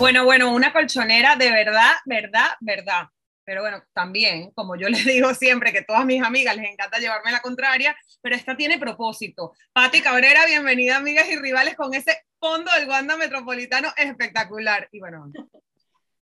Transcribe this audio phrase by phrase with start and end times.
[0.00, 3.08] Bueno, bueno, una colchonera de verdad, verdad, verdad.
[3.44, 7.30] Pero bueno, también, como yo les digo siempre, que todas mis amigas les encanta llevarme
[7.30, 9.52] la contraria, pero esta tiene propósito.
[9.74, 14.88] Patti Cabrera, bienvenida, amigas y rivales, con ese fondo del Wanda Metropolitano espectacular.
[14.90, 15.30] Y bueno.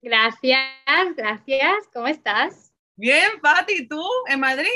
[0.01, 1.73] Gracias, gracias.
[1.93, 2.73] ¿Cómo estás?
[2.97, 4.67] Bien, Patti, ¿tú en Madrid?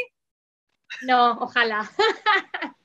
[1.02, 1.92] No, ojalá.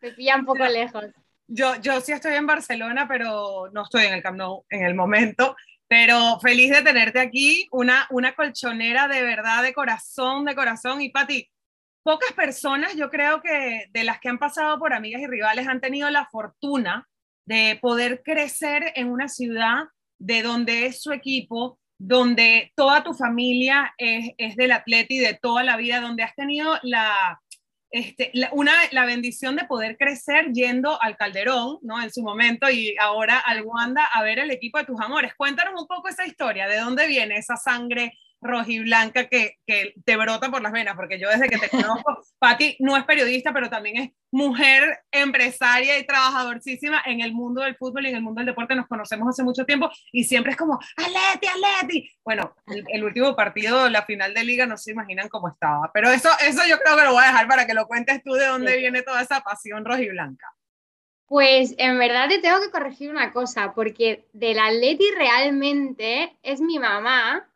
[0.00, 1.06] Me pilla un poco lejos.
[1.48, 4.94] Yo, yo sí estoy en Barcelona, pero no estoy en el Camp Nou en el
[4.94, 5.56] momento.
[5.88, 11.00] Pero feliz de tenerte aquí, una, una colchonera de verdad, de corazón, de corazón.
[11.00, 11.48] Y Pati,
[12.02, 15.80] pocas personas, yo creo que de las que han pasado por amigas y rivales, han
[15.80, 17.08] tenido la fortuna
[17.46, 19.84] de poder crecer en una ciudad
[20.18, 25.34] de donde es su equipo, donde toda tu familia es, es del atleta y de
[25.34, 27.40] toda la vida, donde has tenido la,
[27.90, 32.02] este, la, una, la bendición de poder crecer yendo al Calderón, ¿no?
[32.02, 35.34] En su momento y ahora al Wanda a ver el equipo de tus amores.
[35.36, 40.50] Cuéntanos un poco esa historia, ¿de dónde viene esa sangre rojiblanca que, que te brota
[40.50, 43.96] por las venas, porque yo desde que te conozco, Patti no es periodista, pero también
[43.96, 48.46] es mujer empresaria y trabajadorcísima en el mundo del fútbol y en el mundo del
[48.46, 52.10] deporte, nos conocemos hace mucho tiempo y siempre es como, Aleti, Aleti.
[52.24, 56.10] Bueno, el, el último partido, la final de liga, no se imaginan cómo estaba, pero
[56.10, 58.46] eso, eso yo creo que lo voy a dejar para que lo cuentes tú de
[58.46, 58.78] dónde sí.
[58.78, 60.46] viene toda esa pasión rojiblanca.
[61.26, 66.78] Pues en verdad te tengo que corregir una cosa, porque del Atleti realmente es mi
[66.78, 67.48] mamá,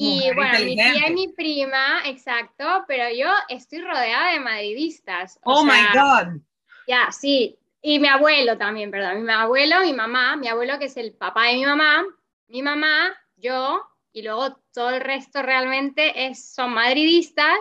[0.00, 5.40] y Mujer bueno, mi tía y mi prima, exacto, pero yo estoy rodeada de madridistas.
[5.42, 6.40] oh sea, my God.
[6.86, 7.58] Ya, sí.
[7.82, 9.24] Y mi abuelo también, perdón.
[9.24, 12.04] Mi abuelo, mi mamá, mi abuelo que es el papá de mi mamá,
[12.46, 13.82] mi mamá, yo,
[14.12, 17.58] y luego todo el resto realmente es, son madridistas,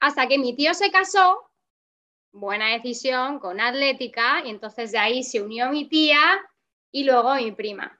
[0.00, 1.52] hasta que mi tío se casó,
[2.32, 6.20] buena decisión, con Atlética, y entonces de ahí se unió mi tía
[6.90, 7.96] y luego mi prima.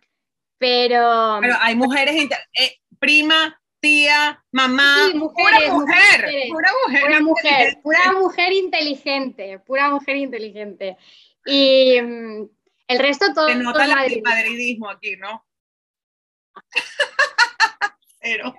[0.59, 1.39] Pero...
[1.41, 7.21] Pero hay mujeres, eh, prima, tía, mamá, sí, mujeres, pura mujer, mujeres, pura mujer, pura
[7.21, 10.97] mujer, pura mujer inteligente, pura mujer inteligente.
[11.47, 12.49] Y um,
[12.87, 13.49] el resto todo.
[13.49, 14.23] Se nota el madrid.
[14.23, 15.45] madridismo aquí, ¿no?
[18.21, 18.55] pero.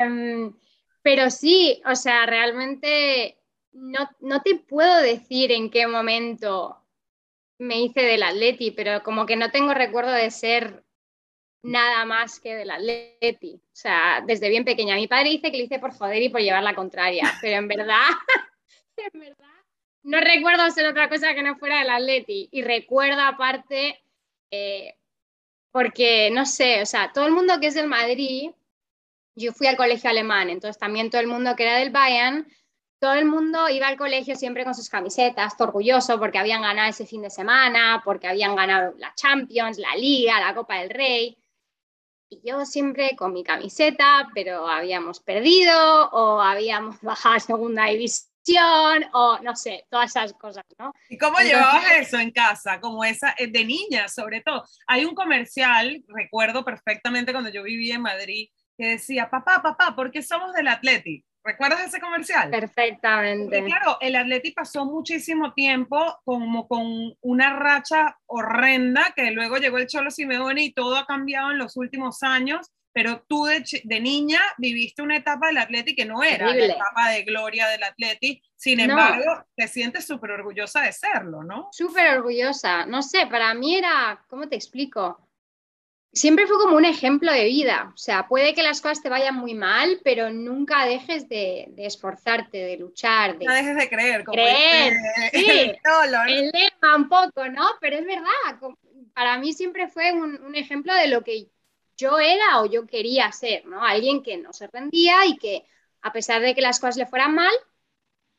[0.00, 0.56] Um,
[1.02, 3.38] pero sí, o sea, realmente
[3.72, 6.84] no, no te puedo decir en qué momento
[7.58, 10.84] me hice del atleti, pero como que no tengo recuerdo de ser
[11.62, 13.54] nada más que del Atleti.
[13.54, 14.96] O sea, desde bien pequeña.
[14.96, 17.68] Mi padre dice que lo hice por joder y por llevar la contraria, pero en
[17.68, 18.08] verdad,
[18.96, 19.46] en verdad,
[20.02, 22.48] no recuerdo hacer otra cosa que no fuera del Atleti.
[22.50, 24.00] Y recuerdo aparte,
[24.50, 24.94] eh,
[25.70, 28.50] porque, no sé, o sea, todo el mundo que es del Madrid,
[29.36, 32.46] yo fui al colegio alemán, entonces también todo el mundo que era del Bayern,
[32.98, 37.06] todo el mundo iba al colegio siempre con sus camisetas, orgulloso porque habían ganado ese
[37.06, 41.40] fin de semana, porque habían ganado la Champions, la Liga, la Copa del Rey
[42.30, 49.04] y yo siempre con mi camiseta, pero habíamos perdido o habíamos bajado a segunda división
[49.12, 50.92] o no sé, todas esas cosas, ¿no?
[51.08, 52.80] ¿Y cómo Entonces, llevabas eso en casa?
[52.80, 54.64] Como esa, eh, de niña sobre todo.
[54.86, 58.48] Hay un comercial, recuerdo perfectamente cuando yo vivía en Madrid,
[58.78, 61.24] que decía, papá, papá, ¿por qué somos del Atleti?
[61.50, 62.48] ¿Recuerdas ese comercial?
[62.48, 63.64] Perfectamente.
[63.64, 69.88] Claro, el Atleti pasó muchísimo tiempo como con una racha horrenda, que luego llegó el
[69.88, 74.40] Cholo Simeone y todo ha cambiado en los últimos años, pero tú de, de niña
[74.58, 76.68] viviste una etapa del Atleti que no era Terrible.
[76.68, 79.46] la etapa de gloria del Atleti, sin embargo, no.
[79.56, 81.68] te sientes súper orgullosa de serlo, ¿no?
[81.72, 85.29] Súper orgullosa, no sé, para mí era, ¿cómo te explico?
[86.12, 87.92] Siempre fue como un ejemplo de vida.
[87.94, 91.86] O sea, puede que las cosas te vayan muy mal, pero nunca dejes de, de
[91.86, 93.38] esforzarte, de luchar.
[93.38, 94.24] De no dejes de creer.
[94.24, 94.94] Como creer,
[95.32, 95.80] este,
[96.28, 97.66] el lema un poco, ¿no?
[97.80, 98.74] Pero es verdad,
[99.14, 101.48] para mí siempre fue un, un, ejemplo de lo que
[101.96, 103.84] yo era o yo quería ser, ¿no?
[103.84, 105.64] Alguien que no se rendía y que
[106.02, 107.52] a pesar de que las cosas le fueran mal,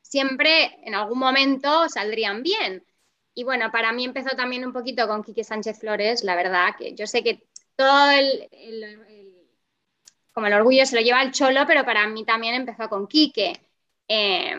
[0.02, 2.86] siempre en algún momento saldrían bien.
[3.34, 6.94] Y bueno, para mí empezó también un poquito con Quique Sánchez Flores, la verdad, que
[6.96, 9.42] yo sé que todo el, el, el,
[10.32, 13.60] como el orgullo se lo lleva el cholo, pero para mí también empezó con Quique.
[14.08, 14.58] Eh,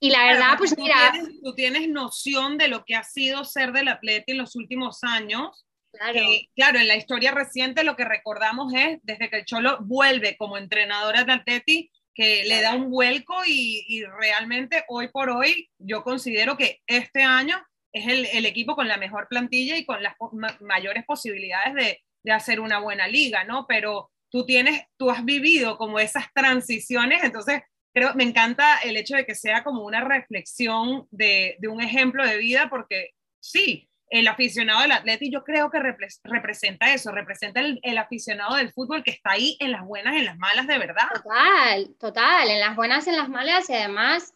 [0.00, 1.12] y la verdad, claro, pues tú mira...
[1.12, 5.02] Tienes, tú tienes noción de lo que ha sido ser del atleta en los últimos
[5.02, 5.66] años.
[5.90, 6.12] Claro.
[6.12, 10.36] Que, claro, en la historia reciente lo que recordamos es desde que el Cholo vuelve
[10.36, 15.70] como entrenadora de Atleti, que le da un vuelco y, y, realmente hoy por hoy
[15.78, 17.56] yo considero que este año
[17.92, 22.02] es el, el equipo con la mejor plantilla y con las ma mayores posibilidades de,
[22.22, 23.66] de hacer una buena liga, ¿no?
[23.66, 27.62] Pero tú tienes, tú has vivido como esas transiciones, entonces
[27.92, 32.26] creo, me encanta el hecho de que sea como una reflexión de, de un ejemplo
[32.26, 33.10] de vida, porque
[33.40, 35.80] sí, el aficionado del atleta y yo creo que
[36.24, 40.24] representa eso, representa el, el, aficionado del fútbol que está ahí en las buenas, en
[40.24, 41.08] las malas de verdad.
[41.14, 44.34] Total, total, en las buenas, en las malas y además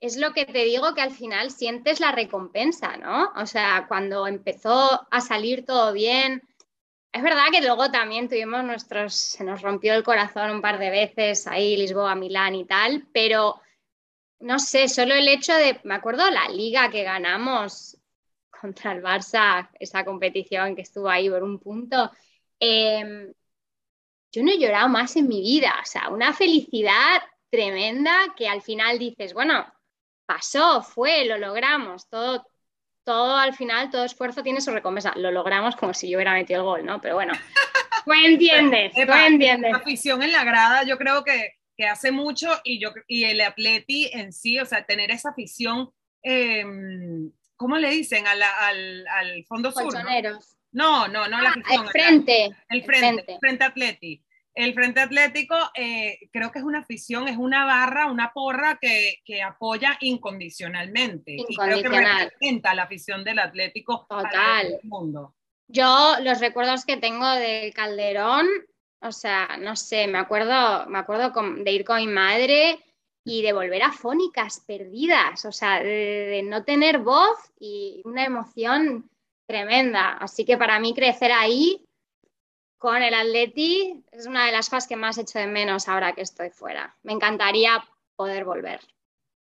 [0.00, 3.30] es lo que te digo que al final sientes la recompensa, ¿no?
[3.36, 6.42] O sea, cuando empezó a salir todo bien,
[7.12, 10.90] es verdad que luego también tuvimos nuestros, se nos rompió el corazón un par de
[10.90, 13.60] veces ahí, Lisboa, Milán y tal, pero
[14.40, 17.98] no sé, solo el hecho de, me acuerdo la liga que ganamos
[18.50, 22.10] contra el Barça, esa competición que estuvo ahí por un punto,
[22.58, 23.32] em,
[24.32, 28.62] yo no he llorado más en mi vida, o sea, una felicidad tremenda que al
[28.62, 29.66] final dices, bueno,
[30.24, 32.46] pasó, fue, lo logramos, todo,
[33.04, 35.12] todo al final, todo esfuerzo tiene su recompensa.
[35.16, 37.00] Lo logramos como si yo hubiera metido el gol, ¿no?
[37.00, 37.32] Pero bueno,
[38.04, 39.72] tú entiendes, tú entiendes.
[39.72, 43.40] La afición en la grada, yo creo que, que, hace mucho y, yo, y el
[43.40, 45.90] atleti en sí, o sea, tener esa afición,
[46.22, 48.26] em, ¿cómo le dicen?
[48.26, 49.92] al, al, fondo sur.
[50.72, 51.06] ¿no?
[51.08, 51.84] no, no, la ah, afición.
[51.84, 52.44] El frente.
[52.44, 54.22] El frente, el frente, frente atleti
[54.54, 59.42] el Frente Atlético eh, creo que es una afición, es una barra, una porra que,
[59.42, 61.36] apoya incondicionalmente.
[61.36, 64.78] Y creo que representa la afición del Atlético Total.
[64.82, 65.34] mundo.
[65.68, 68.46] Yo los recuerdos que tengo del Calderón,
[69.00, 72.78] o sea, no sé, me acuerdo, me acuerdo de ir con mi madre
[73.24, 79.08] y de volver a fónicas perdidas, o sea, de no tener voz y una emoción
[79.46, 80.10] tremenda.
[80.18, 81.86] Así que para mí crecer ahí
[82.82, 86.22] con el Atleti es una de las cosas que más echo de menos ahora que
[86.22, 86.96] estoy fuera.
[87.04, 87.80] Me encantaría
[88.16, 88.80] poder volver.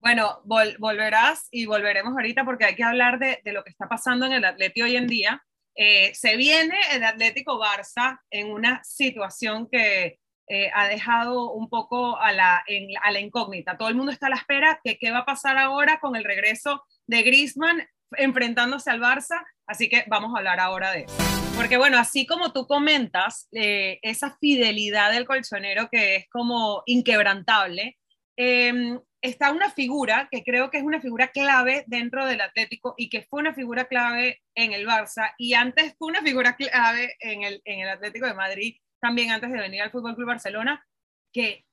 [0.01, 4.33] Bueno, volverás y volveremos ahorita porque hay que hablar de, lo que está pasando en
[4.33, 5.41] el Atleti hoy en día.
[5.77, 10.19] Eh, se viene el Atlético Barça en una situación que
[10.49, 12.65] eh, ha dejado un poco a la,
[13.05, 13.79] a la incógnita.
[13.79, 16.25] Todo el mundo está a la espera de qué va a pasar ahora con el
[16.25, 17.87] regreso de Griezmann
[18.17, 21.15] enfrentándose al Barça, así que vamos a hablar ahora de eso.
[21.57, 27.99] Porque bueno, así como tú comentas, eh, esa fidelidad del colchonero que es como inquebrantable,
[28.37, 33.09] em, está una figura que creo que es una figura clave dentro del Atlético y
[33.11, 37.43] que fue una figura clave en el Barça y antes fue una figura clave en
[37.43, 40.85] el, en el Atlético de Madrid, también antes de venir al Fútbol Club Barcelona,
[41.33, 41.65] que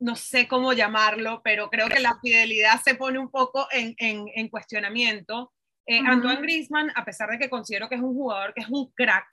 [0.00, 4.26] no sé cómo llamarlo, pero creo que la fidelidad se pone un poco en, en,
[4.34, 5.52] en cuestionamiento
[5.88, 8.92] eh, Antoine Griezmann, a pesar de que considero que es un jugador que es un
[8.94, 9.26] crack,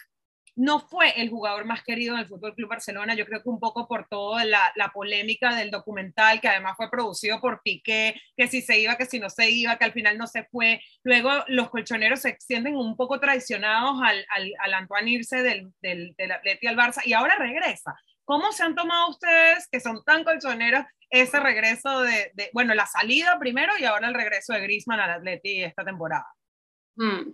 [0.55, 3.13] no fue el jugador más querido en el Fútbol Club Barcelona.
[3.13, 7.41] Yo creo que un poco por toda la, polémica del documental, que además fue producido
[7.41, 10.27] por Piqué, que si se iba, que si no se iba, que al final no
[10.27, 10.81] se fue.
[11.03, 14.25] Luego los colchoneros se extienden un poco traicionados al,
[14.63, 17.93] al, Antoine irse del, del, del Atleti al Barça y ahora regresa.
[18.25, 22.87] ¿Cómo se han tomado ustedes, que son tan colchoneros, ese regreso de, de, bueno, la
[22.87, 26.27] salida primero y ahora el regreso de Griezmann al Atleti esta temporada?
[26.95, 27.31] Mm.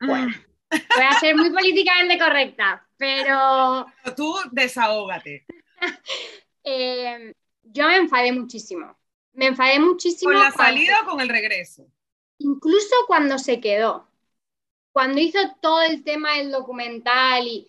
[0.00, 0.32] Bueno,
[0.70, 3.86] voy a ser muy políticamente correcta, pero...
[4.16, 5.44] Tú desahógate.
[6.64, 8.96] Eh, yo me enfadé muchísimo.
[9.32, 10.30] Me enfadé muchísimo.
[10.30, 11.84] ¿Con la salida o con el regreso?
[12.38, 14.08] Incluso cuando se quedó.
[14.92, 17.68] Cuando hizo todo el tema del documental y...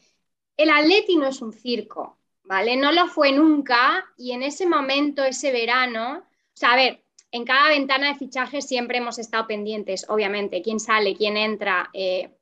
[0.56, 2.76] El Atleti no es un circo, ¿vale?
[2.76, 7.46] No lo fue nunca y en ese momento, ese verano, o sea, a ver, en
[7.46, 12.38] cada ventana de fichaje siempre hemos estado pendientes, obviamente, quién sale, quién entra, eh,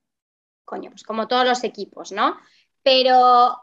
[0.66, 2.38] coño, pues como todos los equipos, ¿no?
[2.84, 3.58] Pero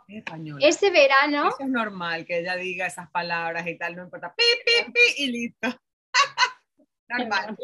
[0.60, 1.50] ese verano...
[1.58, 5.26] es normal que ella diga esas palabras y tal, no importa, pi, pi, pi, y
[5.26, 5.68] listo.
[7.08, 7.56] normal.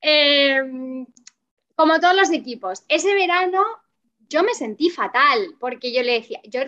[0.00, 1.06] Em,
[1.74, 3.64] como todos los equipos, ese verano
[4.28, 6.60] yo me sentí fatal, porque yo le decía, yo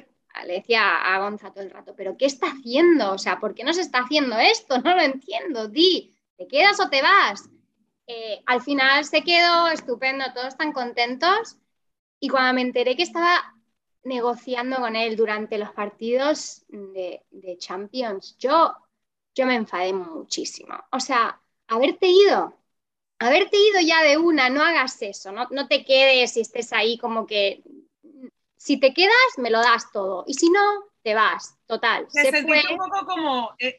[0.44, 3.12] le decía a Gonza todo el rato, pero ¿qué está haciendo?
[3.12, 4.76] O sea, ¿por qué no se está haciendo esto?
[4.84, 6.16] No lo entiendo, di.
[6.36, 7.48] ¿te quedas o te vas?
[8.06, 11.56] Eh, al final se quedó estupendo, todos están contentos.
[12.20, 13.54] Y cuando me enteré que estaba
[14.04, 17.22] negociando con él durante los partidos de,
[17.58, 18.74] Champions, yo,
[19.34, 20.74] yo me enfadé muchísimo.
[20.92, 22.56] O sea, haberte ido,
[23.18, 26.98] haberte ido ya de una, no hagas eso, no, no te quedes y estés ahí
[26.98, 27.62] como que...
[28.56, 30.24] Si te quedas, me lo das todo.
[30.26, 30.60] Y si no,
[31.02, 32.06] te vas, total.
[32.08, 32.62] Se, fue...
[32.70, 33.78] un poco como, eh,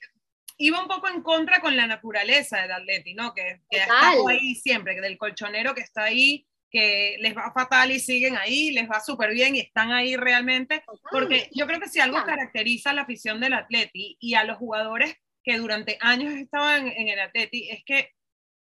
[0.58, 3.34] iba un poco en contra con la naturaleza del Atleti, ¿no?
[3.34, 7.92] Que, que está ahí siempre, que del colchonero que está ahí, que les va fatal
[7.92, 11.88] y siguen ahí, les va súper bien y están ahí realmente, porque yo creo que
[11.88, 16.34] si algo caracteriza a la afición del Atleti y a los jugadores que durante años
[16.34, 18.12] estaban en el Atleti, es que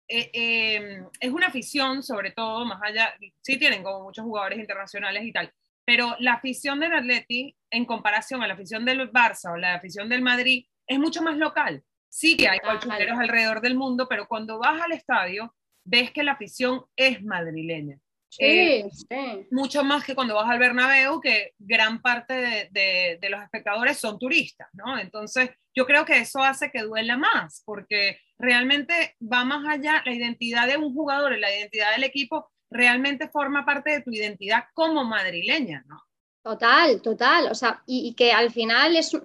[0.07, 5.23] eh, em, es una afición, sobre todo, más allá, sí tienen como muchos jugadores internacionales
[5.23, 5.51] y tal,
[5.85, 10.09] pero la afición del Atleti, en comparación a la afición del Barça o la afición
[10.09, 11.83] del Madrid, es mucho más local.
[12.09, 16.33] Sí que hay colchoneros alrededor del mundo, pero cuando vas al estadio, ves que la
[16.33, 17.99] afición es madrileña.
[18.29, 19.47] Sí, sí.
[19.51, 22.33] Mucho más que cuando vas al Bernabéu, que gran parte
[22.71, 24.97] de, de, los espectadores son turistas, ¿no?
[24.97, 30.13] Entonces, yo creo que eso hace que duela más, porque realmente va más allá, la
[30.13, 34.65] identidad de un jugador y la identidad del equipo realmente forma parte de tu identidad
[34.73, 36.03] como madrileña, ¿no?
[36.43, 37.47] Total, total.
[37.51, 39.17] O sea, y, que al final es,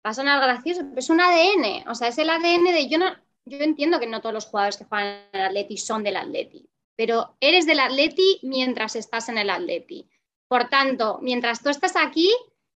[0.00, 1.88] pasa nada gracioso, es un ADN.
[1.88, 3.06] O sea, es el ADN de yo no,
[3.44, 6.68] yo entiendo que no todos los jugadores que juegan en el Atleti son del Atleti,
[6.96, 10.08] pero eres del Atleti mientras estás en el Atleti.
[10.48, 12.32] Por tanto, mientras tú estás aquí,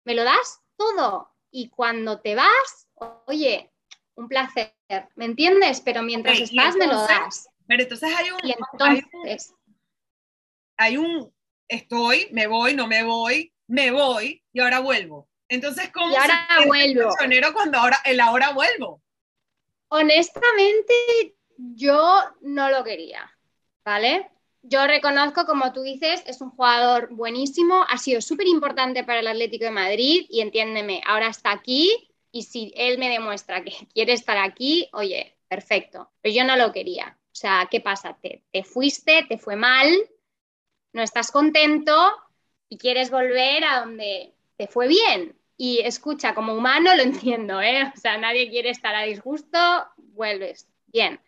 [0.05, 1.33] me lo das todo.
[1.51, 2.87] Y cuando te vas,
[3.25, 3.71] oye,
[4.15, 4.75] un placer,
[5.15, 5.81] ¿me entiendes?
[5.81, 7.49] Pero mientras estás, me lo das.
[7.67, 9.56] Pero entonces hay un, entonces, hay un,
[11.67, 15.29] estoy, me voy, no me voy, me voy y ahora vuelvo.
[15.49, 17.09] Entonces, ¿cómo y ahora se vuelvo.
[17.53, 19.01] cuando ahora, el ahora vuelvo?
[19.89, 23.31] Honestamente, yo no lo quería,
[23.85, 24.29] ¿vale?
[24.61, 29.27] Yo reconozco, como tú dices, es un jugador buenísimo, ha sido súper importante para el
[29.27, 34.13] Atlético de Madrid y entiéndeme, ahora está aquí y si él me demuestra que quiere
[34.13, 37.17] estar aquí, oye, perfecto, pero yo no lo quería.
[37.27, 38.17] O sea, ¿qué pasa?
[38.21, 39.89] Te, te fuiste, te fue mal,
[40.97, 41.93] no estás contento
[42.69, 45.37] y quieres volver a donde te fue bien.
[45.55, 47.91] Y escucha, como humano lo entiendo, ¿eh?
[47.95, 49.57] O sea, nadie quiere estar a disgusto,
[49.97, 50.67] vuelves.
[50.87, 51.21] Bien.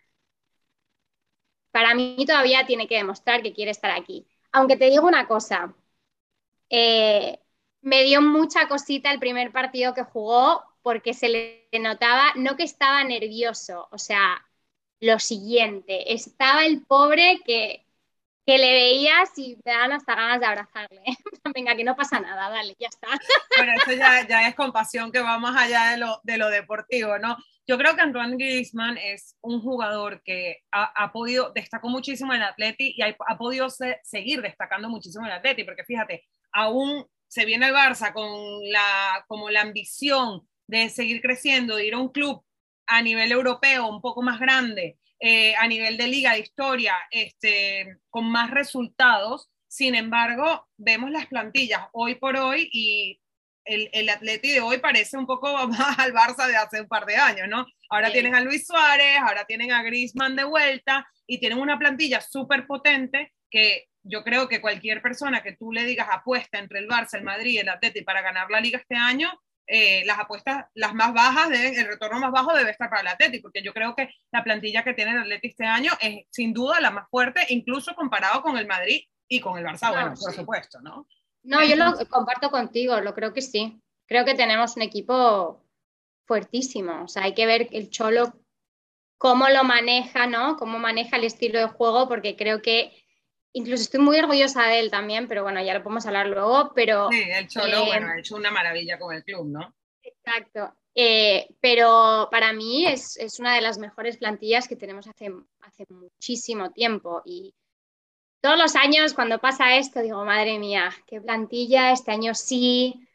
[1.70, 4.26] Para mí todavía tiene que demostrar que quiere estar aquí.
[4.52, 5.72] Aunque te digo una cosa,
[6.68, 7.38] eh,
[7.80, 12.64] me dio mucha cosita el primer partido que jugó porque se le notaba, no que
[12.64, 14.44] estaba nervioso, o sea,
[15.00, 17.86] lo siguiente, estaba el pobre que
[18.50, 21.02] que le veías y te dan hasta ganas de abrazarle.
[21.54, 23.06] Venga, que no pasa nada, dale, ya está.
[23.56, 27.16] Bueno, eso ya, ya es compasión que va más allá de lo, de lo deportivo,
[27.20, 27.36] ¿no?
[27.64, 32.42] Yo creo que Antoine Griezmann es un jugador que ha, ha podido, destacó muchísimo en
[32.42, 33.68] el Atleti y ha, ha podido
[34.02, 38.28] seguir destacando muchísimo en el Atleti, porque fíjate, aún se viene el Barça con
[38.68, 42.42] la, como la ambición de seguir creciendo, de ir a un club
[42.88, 47.98] a nivel europeo un poco más grande, eh, a nivel de liga de historia este,
[48.08, 49.50] con más resultados.
[49.68, 53.20] Sin embargo, vemos las plantillas hoy por hoy y
[53.64, 57.06] el, el Atleti de hoy parece un poco más al Barça de hace un par
[57.06, 57.66] de años, ¿no?
[57.90, 62.20] Ahora tienen a Luis Suárez, ahora tienen a Griezmann de vuelta y tienen una plantilla
[62.20, 66.88] súper potente que yo creo que cualquier persona que tú le digas apuesta entre el
[66.88, 69.30] Barça, el Madrid y el Atleti para ganar la liga este año,
[69.72, 73.06] eh, las apuestas, las más bajas, deben, el retorno más bajo debe estar para el
[73.06, 76.52] Atleti, porque yo creo que la plantilla que tiene el Atleti este año es sin
[76.52, 80.32] duda la más fuerte, incluso comparado con el Madrid y con el Barça, bueno, por
[80.32, 81.06] supuesto, ¿no?
[81.44, 83.80] No, yo lo comparto contigo, lo creo que sí.
[84.08, 85.64] Creo que tenemos un equipo
[86.26, 88.34] fuertísimo, o sea, hay que ver el Cholo
[89.18, 90.56] cómo lo maneja, ¿no?
[90.56, 92.92] Cómo maneja el estilo de juego, porque creo que
[93.52, 97.08] Incluso estoy muy orgullosa de él también, pero bueno, ya lo podemos hablar luego, pero...
[97.10, 99.74] Sí, el Cholo, eh, bueno, ha hecho una maravilla con el club, ¿no?
[100.02, 100.74] Exacto.
[100.94, 105.84] Eh, pero para mí es, es, una de las mejores plantillas que tenemos hace, hace
[105.88, 107.22] muchísimo tiempo.
[107.24, 107.54] Y
[108.40, 113.06] todos los años cuando pasa esto digo, madre mía, qué plantilla, este año sí.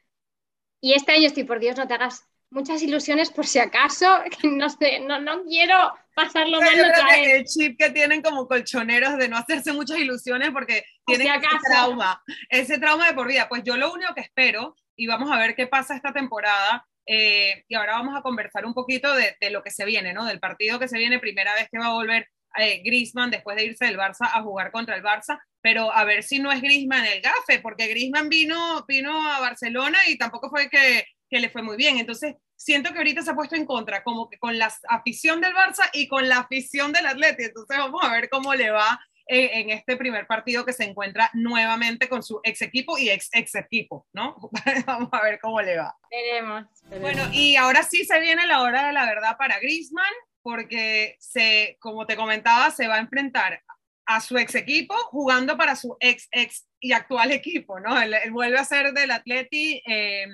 [0.81, 4.07] Y este año estoy, por Dios, no te hagas muchas ilusiones por si acaso,
[4.41, 5.75] que no sé, no, no quiero
[6.15, 7.33] pasarlo mal otra vez.
[7.33, 12.23] El chip que tienen como colchoneros de no hacerse muchas ilusiones porque tienen ese trauma,
[12.49, 13.47] ese trauma de por vida.
[13.49, 17.63] Pues yo lo único que espero, y vamos a ver qué pasa esta temporada, eh,
[17.67, 20.25] y ahora vamos a conversar un poquito de, de, lo que se viene, ¿no?
[20.25, 23.65] Del partido que se viene, primera vez que va a volver eh, Griezmann después de
[23.65, 27.05] irse del Barça a jugar contra el Barça, pero a ver si no es Griezmann
[27.05, 31.61] el gafe, porque Griezmann vino, vino a Barcelona y tampoco fue que que le fue
[31.61, 31.97] muy bien.
[31.97, 35.53] Entonces, siento que ahorita se ha puesto en contra, como que con la afición del
[35.53, 37.45] Barça y con la afición del Atleti.
[37.45, 41.31] Entonces, vamos a ver cómo le va eh, en este primer partido que se encuentra
[41.33, 44.35] nuevamente con su ex equipo y ex ex equipo, ¿no?
[44.85, 45.95] vamos a ver cómo le va.
[46.11, 46.65] Veremos,
[47.01, 50.13] Bueno, y ahora sí se viene la hora de la verdad para Griezmann,
[50.43, 53.63] porque se, como te comentaba, se va a enfrentar
[54.05, 57.99] a su ex equipo jugando para su ex ex y actual equipo, ¿no?
[57.99, 59.81] Él, vuelve a ser del Atleti.
[59.87, 60.27] Eh,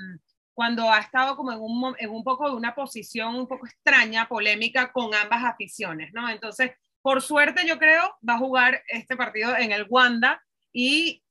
[0.53, 4.27] cuando ha estado como en un, en un poco de una posición un poco extraña,
[4.27, 6.29] polémica con ambas aficiones, ¿no?
[6.29, 10.41] Entonces, por suerte yo creo, va a jugar este partido en el Wanda,
[10.73, 11.23] y,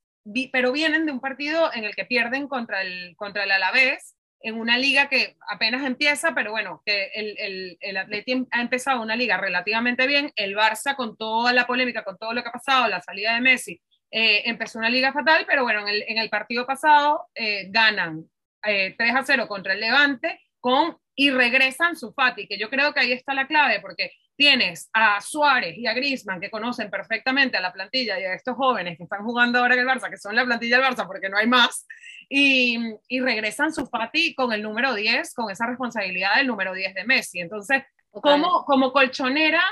[0.52, 4.54] pero vienen de un partido en el que pierden contra el, contra el Alavés, en
[4.54, 9.14] una liga que apenas empieza, pero bueno, que el, el, el Atleti ha empezado una
[9.16, 12.88] liga relativamente bien, el Barça con toda la polémica, con todo lo que ha pasado,
[12.88, 16.30] la salida de Messi, eh, empezó una liga fatal, pero bueno, en el, en el
[16.30, 18.28] partido pasado eh, ganan
[18.62, 22.94] 3 eh, a 0 contra el Levante, con y regresan su Fati, que yo creo
[22.94, 27.58] que ahí está la clave, porque tienes a Suárez y a Griezmann que conocen perfectamente
[27.58, 30.16] a la plantilla y a estos jóvenes que están jugando ahora en el Barça, que
[30.16, 31.86] son la plantilla del Barça porque no hay más,
[32.28, 36.94] y, y regresan su Fati con el número 10, con esa responsabilidad del número 10
[36.94, 37.40] de Messi.
[37.40, 39.62] Entonces, como, como colchonera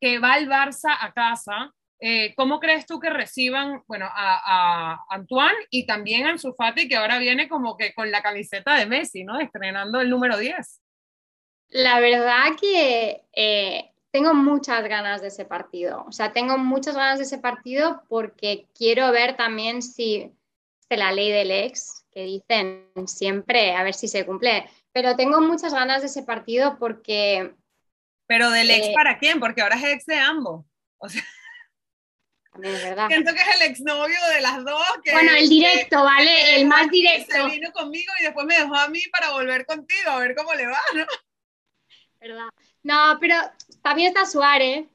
[0.00, 5.56] que va el Barça a casa, eh, ¿Cómo crees tú que reciban, bueno, a, Antoine
[5.70, 9.24] y también a Ansu Fati, que ahora viene como que con la camiseta de Messi,
[9.24, 9.40] ¿no?
[9.40, 10.82] Estrenando el número 10.
[11.68, 16.04] La verdad que eh, tengo muchas ganas de ese partido.
[16.06, 20.32] O sea, tengo muchas ganas de ese partido porque quiero ver también si
[20.90, 24.68] de la ley del ex, que dicen siempre, a ver si se cumple.
[24.92, 27.54] Pero tengo muchas ganas de ese partido porque...
[28.26, 29.40] ¿Pero del ex eh, para quién?
[29.40, 30.64] Porque ahora es ex de ambos.
[30.98, 31.22] O sea
[32.58, 33.08] verdad.
[33.08, 34.82] Siento que es el exnovio de las dos.
[35.12, 36.56] bueno, el directo, ¿vale?
[36.56, 37.32] el más directo.
[37.32, 40.54] Se vino conmigo y después me dejó a mí para volver contigo, a ver cómo
[40.54, 41.06] le va, ¿no?
[42.20, 42.48] ¿Verdad?
[42.82, 43.36] No, pero
[43.82, 44.86] también está Suárez.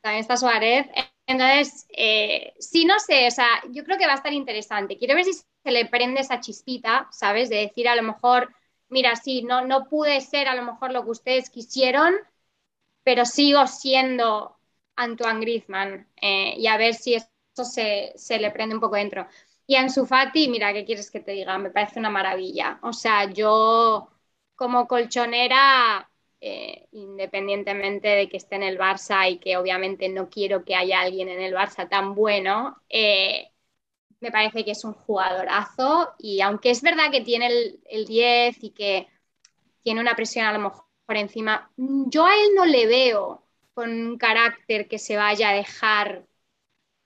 [0.00, 0.86] También está Suárez.
[1.26, 4.98] Entonces, eh, sí, no sé, o sea, yo creo que va a estar interesante.
[4.98, 7.48] Quiero ver si se le prende esa chispita, ¿sabes?
[7.48, 8.52] De decir a lo mejor,
[8.88, 12.14] mira, sí, no, no pude ser a lo mejor lo que ustedes quisieron,
[13.04, 14.59] pero sigo siendo
[15.00, 19.26] Antoine Griezmann eh, y a ver si esto se, le prende un poco dentro.
[19.66, 21.56] Y Ansu Fati, mira, ¿qué quieres que te diga?
[21.58, 22.78] Me parece una maravilla.
[22.82, 24.10] O sea, yo
[24.54, 30.64] como colchonera, eh, independientemente de que esté en el Barça y que obviamente no quiero
[30.64, 33.50] que haya alguien en el Barça tan bueno, eh,
[34.20, 38.62] me parece que es un jugadorazo y aunque es verdad que tiene el, el 10
[38.64, 39.08] y que
[39.82, 43.39] tiene una presión a lo mejor por encima, yo a él no le veo
[43.74, 46.26] con un carácter que se vaya a dejar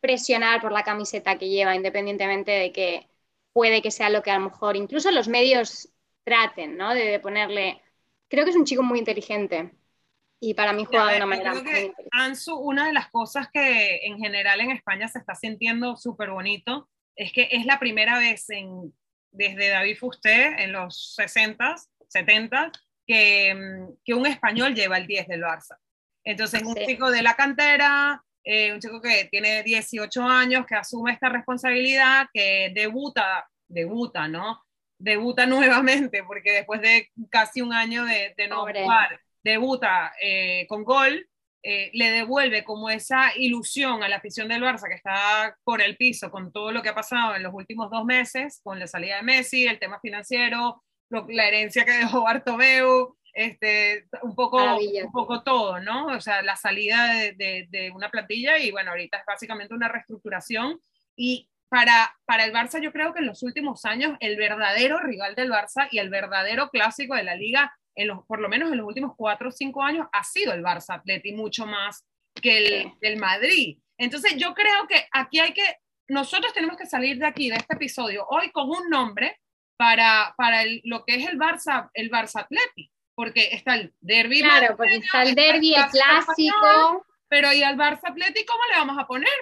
[0.00, 3.08] presionar por la camiseta que lleva, independientemente de que
[3.52, 5.88] puede que sea lo que a lo mejor incluso los medios
[6.24, 6.94] traten, ¿no?
[6.94, 7.80] De, ponerle.
[8.28, 9.72] Creo que es un chico muy inteligente
[10.40, 14.18] y para mí juega de una manera muy Ansu, una de las cosas que en
[14.18, 18.92] general en España se está sintiendo súper bonito es que es la primera vez en,
[19.30, 21.76] desde David Fusté en los 60,
[22.08, 22.72] 70
[23.06, 25.78] que, que un español lleva el 10 del Barça.
[26.24, 31.12] Entonces, un chico de la cantera, eh, un chico que tiene 18 años, que asume
[31.12, 34.62] esta responsabilidad, que debuta, debuta, ¿no?
[34.98, 41.28] Debuta nuevamente, porque después de casi un año de, no jugar, debuta eh, con gol,
[41.66, 45.96] eh, le devuelve como esa ilusión a la afición del Barça que está por el
[45.96, 49.16] piso con todo lo que ha pasado en los últimos dos meses, con la salida
[49.16, 55.42] de Messi, el tema financiero, la herencia que dejó Bartomeu, este, un, poco, un poco
[55.42, 56.06] todo, ¿no?
[56.06, 60.80] O sea, la salida de, de, una plantilla y bueno, ahorita es básicamente una reestructuración
[61.16, 65.34] y para, para el Barça yo creo que en los últimos años el verdadero rival
[65.34, 68.78] del Barça y el verdadero clásico de la liga, en los, por lo menos en
[68.78, 72.06] los últimos cuatro o cinco años, ha sido el Barça Atleti mucho más
[72.40, 73.78] que el, el Madrid.
[73.98, 77.74] Entonces yo creo que aquí hay que, nosotros tenemos que salir de aquí, de este
[77.74, 79.40] episodio, hoy con un nombre
[79.76, 84.40] para, para lo que es el Barça, el Barça Atleti porque está el derby.
[84.40, 87.06] Claro, porque está el derby, el clásico.
[87.28, 89.32] pero ¿y al Barça Athletic cómo le vamos a poner?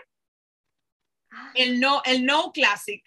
[1.30, 1.52] Ah.
[1.54, 3.02] El no, el no classic.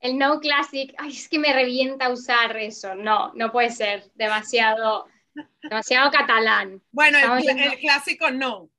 [0.00, 2.94] El no classic, ay, es que me revienta usar eso.
[2.94, 4.10] No, no puede ser.
[4.14, 5.08] Demasiado,
[5.62, 6.82] demasiado catalán.
[6.92, 8.70] Bueno, el, clásico no.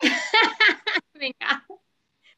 [1.14, 1.66] Venga,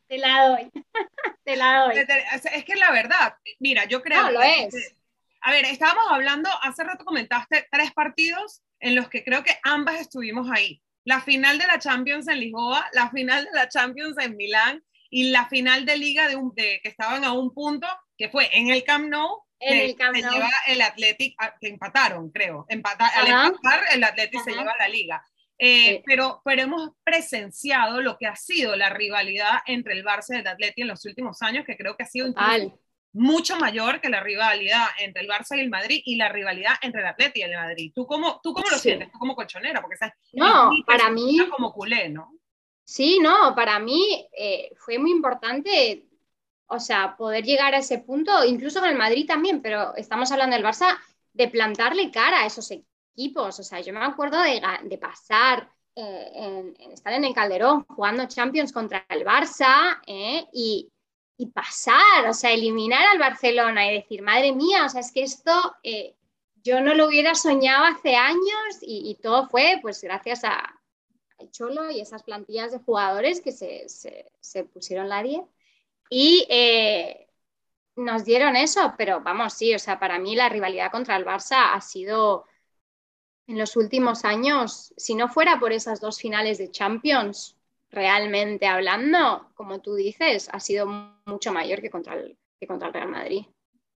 [0.06, 0.70] te la doy.
[1.44, 1.98] te la doy.
[1.98, 4.22] Es que la verdad, mira, yo creo.
[4.22, 4.96] No, lo es
[5.40, 10.00] a ver, estábamos hablando, hace rato comentaste tres partidos en los que creo que ambas
[10.00, 10.82] estuvimos ahí.
[11.04, 15.30] La final de la Champions en Lisboa, la final de la Champions en Milán y
[15.30, 18.70] la final de liga de, un, de que estaban a un punto, que fue en
[18.70, 22.66] el Camp Nou, en el Camp se lleva el Athletic, que empataron, creo.
[22.68, 25.24] Empatar, al empatar, el Athletic se lleva la liga.
[25.58, 30.38] Eh, pero, pero hemos presenciado lo que ha sido la rivalidad entre el Barça y
[30.38, 32.26] el Athletic en los últimos años, que creo que ha sido
[33.12, 37.00] mucho mayor que la rivalidad entre el Barça y el Madrid y la rivalidad entre
[37.00, 37.92] el Atleti y el Madrid.
[37.94, 39.10] ¿Tú cómo, tú cómo lo sientes?
[39.10, 42.32] Tú como colchonera, porque sabes, no, para mí como culé, ¿no?
[42.84, 46.06] Sí, no, para mí eh, fue muy importante,
[46.66, 50.56] o sea, poder llegar a ese punto, incluso con el Madrid también, pero estamos hablando
[50.56, 50.98] del Barça,
[51.32, 53.58] de plantarle cara a esos equipos.
[53.58, 56.30] O sea, yo me acuerdo de, de pasar eh,
[56.78, 60.90] en, estar en el Calderón jugando Champions contra el Barça eh, y
[61.40, 65.22] y pasar, o sea, eliminar al Barcelona y decir, madre mía, o sea, es que
[65.22, 66.14] esto eh,
[66.62, 70.76] yo no lo hubiera soñado hace años y, todo fue pues gracias a,
[71.50, 75.40] Cholo y esas plantillas de jugadores que se, se, pusieron la 10
[76.10, 77.26] y eh,
[77.96, 81.72] nos dieron eso, pero vamos, sí, o sea, para mí la rivalidad contra el Barça
[81.72, 82.44] ha sido
[83.46, 87.56] en los últimos años, si no fuera por esas dos finales de Champions,
[87.90, 90.86] realmente hablando, como tú dices, ha sido
[91.26, 93.46] mucho mayor que contra el, que contra el Real Madrid.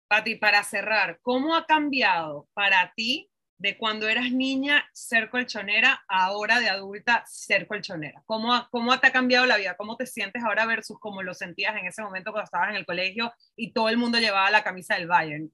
[0.09, 6.25] Pati, para cerrar, ¿cómo ha cambiado para ti de cuando eras niña ser colchonera a
[6.27, 8.23] ahora de adulta ser colchonera?
[8.27, 9.77] ¿Cómo, ¿Cómo te ha cambiado la vida?
[9.77, 12.87] ¿Cómo te sientes ahora versus cómo lo sentías en ese momento cuando estabas en el
[12.87, 15.53] colegio y todo el mundo llevaba la camisa del Bayern?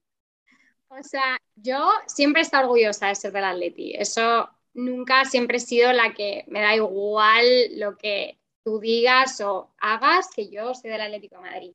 [0.88, 3.94] O sea, yo siempre he estado orgullosa de ser del Atleti.
[3.94, 7.46] Eso nunca siempre he sido la que me da igual
[7.78, 11.72] lo que tú digas o hagas, que yo soy del Atlético de Madrid.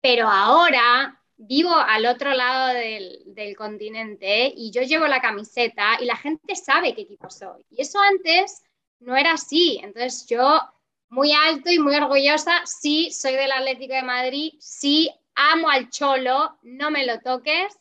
[0.00, 6.16] Pero ahora vivo al otro lado del, continente y yo llevo la camiseta y la
[6.16, 7.64] gente sabe qué equipo soy.
[7.70, 8.62] Y eso antes
[9.00, 9.80] no era así.
[9.82, 10.60] Entonces yo,
[11.08, 16.58] muy alto y muy orgullosa, sí soy del Atlético de Madrid, sí amo al Cholo,
[16.62, 17.78] no me lo toques.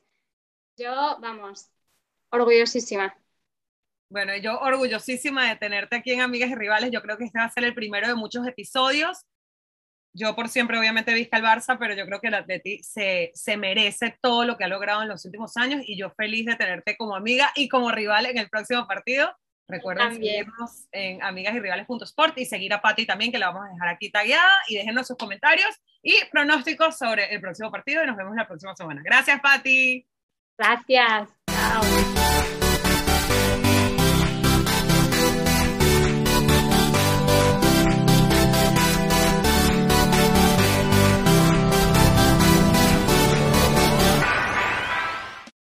[0.78, 1.68] Yo, vamos,
[2.30, 3.16] orgullosísima.
[4.12, 6.92] Bueno, yo orgullosísima de tenerte aquí en Amigas y Rivales.
[6.92, 9.26] Yo creo que este va a ser el primero de muchos episodios
[10.14, 13.58] yo por siempre obviamente visca el Barça, pero yo creo que el Atleti se, se
[13.58, 16.98] merece todo lo que ha logrado en los últimos años y yo feliz de tenerte
[16.98, 19.34] como amiga y como rival en el próximo partido.
[19.70, 23.72] Recuerden seguirnos en amigas y rivales.sport y seguir a Patti también, que la vamos a
[23.72, 28.18] dejar aquí tagueada y déjenos sus comentarios y pronósticos sobre el próximo partido y nos
[28.18, 29.02] vemos la próxima semana.
[29.06, 30.06] Gracias, Patti.
[30.58, 31.30] Gracias.
[31.50, 32.11] Chao.